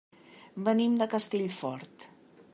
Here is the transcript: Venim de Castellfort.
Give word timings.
Venim 0.69 0.95
de 1.03 1.09
Castellfort. 1.13 2.11